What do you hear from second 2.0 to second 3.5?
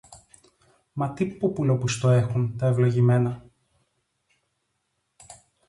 έχουν, τα ευλογημένα!